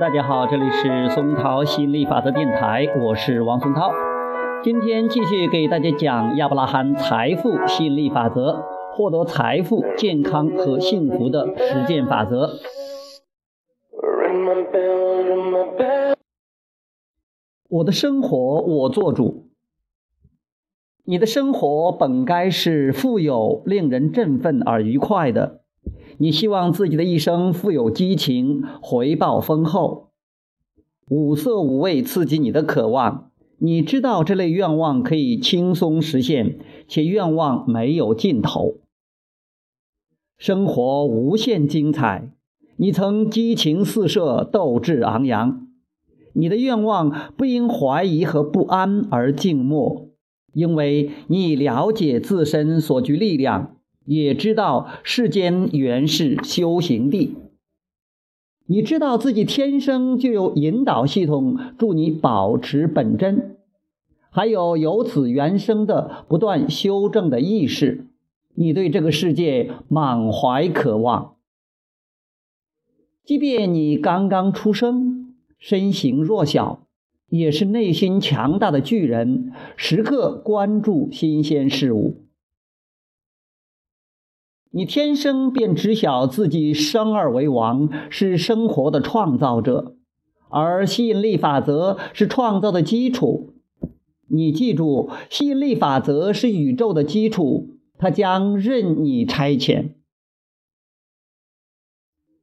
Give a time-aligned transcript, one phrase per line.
[0.00, 3.92] 大家好，这里是松涛吸引力法则电台，我是王松涛。
[4.62, 8.64] 今天继续给大家讲亚伯拉罕财富吸引力法则，
[8.94, 12.48] 获得财富、健康和幸福的实践法则。
[17.68, 19.50] 我的生活我做主。
[21.04, 25.59] 你的生活本该是富有、令人振奋而愉快的。
[26.22, 30.10] 你希望自己的一生富有激情，回报丰厚，
[31.08, 33.30] 五色五味刺激你的渴望。
[33.56, 38.80] 你知道这类愿望可以轻松实现，且愿望没有尽头。
[40.36, 42.30] 生活无限精彩，
[42.76, 45.68] 你曾激情四射，斗志昂扬。
[46.34, 50.10] 你的愿望不因怀疑和不安而静默，
[50.52, 53.78] 因为你了解自身所具力量。
[54.10, 57.36] 也知道世间原是修行地，
[58.66, 63.56] 你知道自己天生就有引导系统助你保持本真，
[64.30, 68.08] 还有由此原生的不断修正的意识。
[68.54, 71.36] 你对这个世界满怀渴望，
[73.24, 76.84] 即便你刚刚出生，身形弱小，
[77.28, 82.24] 也是内心强大的巨人，时刻关注新鲜事物。
[84.72, 89.96] 你天生便知晓自己生而为王，是生活的创造者，
[90.48, 93.54] 而吸引力法则是创造的基础。
[94.28, 99.94] 你记住，吸引力法则是宇宙的基础，它将任你差遣。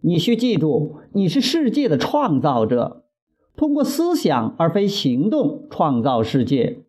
[0.00, 3.04] 你需记住，你是世界的创造者，
[3.56, 6.84] 通过思想而非行动创造世界，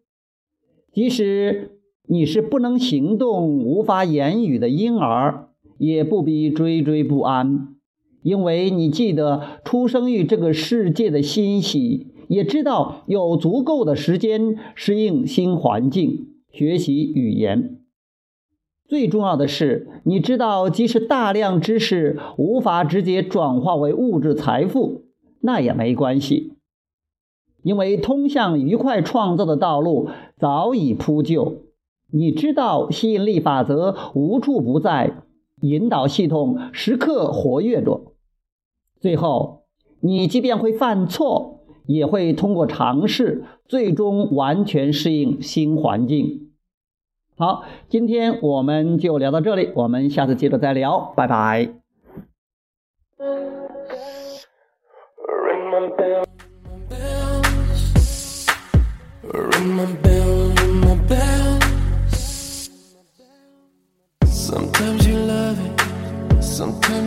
[0.92, 1.73] 即使。
[2.08, 7.70] 你是不能行动、无法言语的婴儿，也不必惴惴不安，
[8.22, 17.80] 因为你记得出生于这个世界的欣喜，也知道有足够的时间适应新环境、学习语言。
[18.86, 25.06] 最重要的是，你知道即使大量知识无法直接转化为物质财富，
[25.40, 26.54] 那也没关系，
[27.64, 31.64] 因为通向愉快创造的道路早已铺就。
[32.16, 35.24] 你知道吸引力法则无处不在，
[35.62, 38.14] 引导系统时刻活跃着。
[39.02, 39.64] 最后，
[40.00, 46.52] 你即便会犯错，也会通过尝试，最终完全适应新环境。
[47.36, 51.74] 好，今天我们就聊到这里，我们下次接着再聊，拜拜。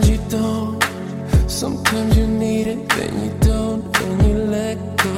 [0.07, 0.83] You don't.
[1.47, 5.17] Sometimes you need it, then you don't, then you let go.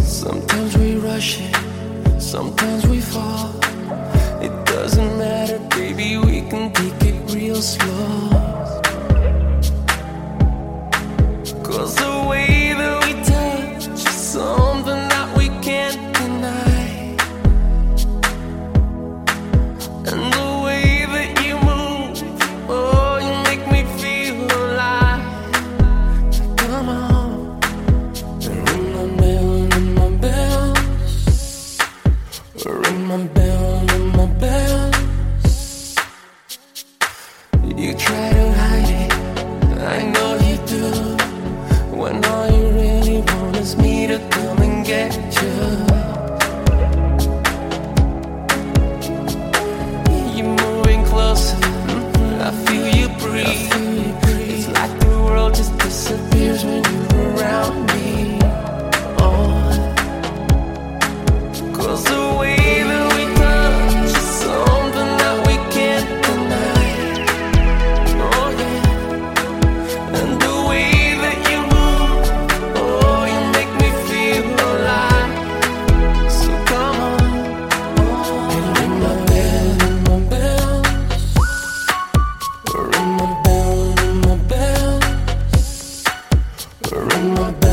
[0.00, 3.54] Sometimes we rush it, sometimes we fall.
[4.42, 8.35] It doesn't matter, baby, we can take it real slow.
[87.26, 87.65] I'm not